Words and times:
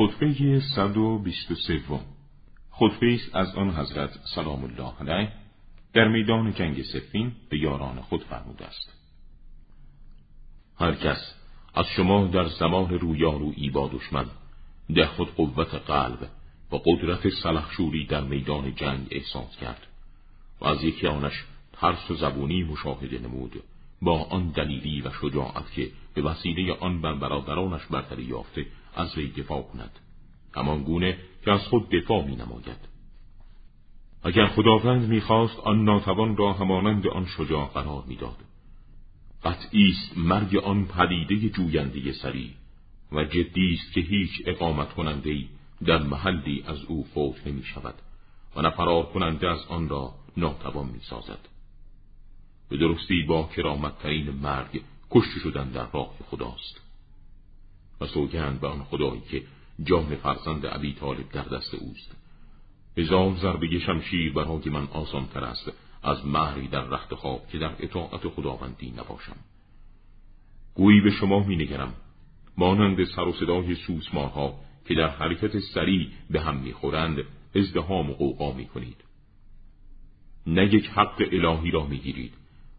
خطبه 0.00 0.60
123 0.60 1.80
خطبه 2.70 3.14
است 3.14 3.36
از 3.36 3.54
آن 3.54 3.70
حضرت 3.70 4.10
سلام 4.34 4.64
الله 4.64 4.92
علیه 5.00 5.32
در 5.92 6.08
میدان 6.08 6.54
جنگ 6.54 6.82
سفین 6.82 7.32
به 7.50 7.58
یاران 7.58 8.00
خود 8.00 8.24
فرموده 8.24 8.66
است. 8.66 8.92
هر 10.78 10.94
کس 10.94 11.34
از 11.74 11.86
شما 11.96 12.26
در 12.26 12.48
زمان 12.48 12.98
رویارویی 12.98 13.70
با 13.70 13.90
دشمن 13.92 14.26
در 14.94 15.06
خود 15.06 15.34
قوت 15.34 15.74
قلب 15.74 16.28
و 16.72 16.76
قدرت 16.76 17.28
سلخشوری 17.42 18.06
در 18.06 18.24
میدان 18.24 18.74
جنگ 18.74 19.08
احساس 19.10 19.56
کرد 19.60 19.86
و 20.60 20.66
از 20.66 20.84
یکی 20.84 21.06
آنش 21.06 21.44
ترس 21.72 22.10
و 22.10 22.14
زبونی 22.14 22.62
مشاهده 22.62 23.18
نمود 23.18 23.62
با 24.02 24.24
آن 24.24 24.48
دلیلی 24.48 25.02
و 25.02 25.10
شجاعت 25.20 25.72
که 25.72 25.90
به 26.14 26.22
وسیله 26.22 26.72
آن 26.72 27.00
بر 27.00 27.14
برادرانش 27.14 27.86
برتری 27.86 28.22
یافته 28.22 28.66
از 29.00 29.18
وی 29.18 29.28
دفاع 29.28 29.62
کند. 29.62 29.98
همان 30.56 30.82
گونه 30.82 31.18
که 31.44 31.50
از 31.50 31.60
خود 31.60 31.90
دفاع 31.90 32.24
می 32.24 32.36
نماید 32.36 32.90
اگر 34.22 34.46
خداوند 34.46 35.08
می‌خواست 35.08 35.58
آن 35.58 35.84
ناتوان 35.84 36.36
را 36.36 36.52
همانند 36.52 37.06
آن 37.06 37.26
شجاع 37.26 37.66
قرار 37.66 38.04
می‌داد. 38.06 38.36
قطعی 39.44 39.88
است 39.90 40.18
مرگ 40.18 40.56
آن 40.56 40.84
پدیده 40.84 41.48
جوینده 41.48 42.12
سری 42.12 42.54
و 43.12 43.24
جدی 43.24 43.74
است 43.74 43.92
که 43.92 44.00
هیچ 44.00 44.30
اقامت 44.46 44.92
کننده 44.92 45.44
در 45.86 46.02
محلی 46.02 46.64
از 46.66 46.84
او 46.84 47.06
فوت 47.14 47.46
نمی 47.46 47.62
شود 47.62 47.94
و 48.56 48.62
نه 48.62 48.70
کننده 49.14 49.50
از 49.50 49.66
آن 49.68 49.88
را 49.88 50.14
ناتوان 50.36 50.86
می 50.86 51.00
سازد. 51.00 51.48
به 52.68 52.76
درستی 52.76 53.22
با 53.22 53.48
کرامتترین 53.56 54.30
مرگ 54.30 54.82
کشته 55.10 55.40
شدن 55.40 55.70
در 55.70 55.90
راه 55.92 56.14
خداست. 56.30 56.89
و 58.00 58.06
سوگند 58.06 58.60
به 58.60 58.68
آن 58.68 58.84
خدایی 58.84 59.22
که 59.30 59.42
جان 59.84 60.16
فرزند 60.16 60.66
ابی 60.66 60.92
طالب 60.92 61.28
در 61.32 61.42
دست 61.42 61.74
اوست. 61.74 62.16
هزار 62.98 63.36
ضربه 63.36 63.78
شمشیر 63.78 64.32
برای 64.32 64.70
من 64.70 64.86
آسان 64.86 65.26
تر 65.26 65.44
است 65.44 65.72
از 66.02 66.26
مهری 66.26 66.68
در 66.68 66.84
رخت 66.84 67.14
خواب 67.14 67.48
که 67.48 67.58
در 67.58 67.72
اطاعت 67.78 68.28
خداوندی 68.28 68.90
نباشم. 68.90 69.36
گویی 70.74 71.00
به 71.00 71.10
شما 71.10 71.40
می 71.40 71.56
نگرم 71.56 71.94
مانند 72.56 73.04
سر 73.04 73.22
و 73.22 73.32
صدای 73.32 73.74
سوسمارها 73.74 74.54
که 74.86 74.94
در 74.94 75.08
حرکت 75.08 75.58
سریع 75.58 76.08
به 76.30 76.40
هم 76.40 76.56
می‌خورند 76.56 77.16
ازدهام 77.54 78.10
و 78.10 78.14
قوقا 78.14 78.52
می 78.52 78.66
کنید 78.66 78.96
نه 80.46 80.74
یک 80.74 80.86
حق 80.86 81.22
الهی 81.32 81.70
را 81.70 81.86
می‌گیرید 81.86 82.32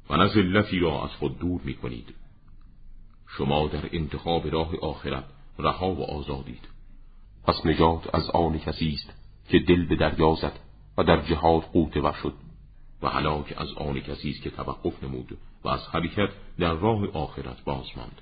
و 0.09 0.17
نه 0.17 0.27
ذلتی 0.27 0.79
را 0.79 1.03
از 1.03 1.09
خود 1.09 1.39
دور 1.39 1.61
می 1.63 1.73
کنید 1.73 2.20
شما 3.37 3.67
در 3.67 3.89
انتخاب 3.91 4.47
راه 4.47 4.75
آخرت 4.81 5.23
رها 5.59 5.95
و 5.95 6.03
آزادید. 6.03 6.67
پس 7.43 7.65
نجات 7.65 8.15
از 8.15 8.29
آن 8.29 8.59
کسی 8.59 8.89
است 8.89 9.13
که 9.49 9.59
دل 9.59 9.85
به 9.85 9.95
دریا 9.95 10.35
زد 10.41 10.59
و 10.97 11.03
در 11.03 11.21
جهاد 11.21 11.61
قوت 11.61 11.97
و 11.97 12.13
شد. 12.23 12.33
و 13.01 13.09
هلاک 13.09 13.53
از 13.57 13.73
آن 13.73 13.99
کسی 13.99 14.29
است 14.29 14.41
که 14.41 14.49
توقف 14.49 15.03
نمود 15.03 15.37
و 15.63 15.69
از 15.69 15.87
حرکت 15.87 16.29
در 16.59 16.73
راه 16.73 17.07
آخرت 17.07 17.63
باز 17.63 17.85
ماند 17.97 18.21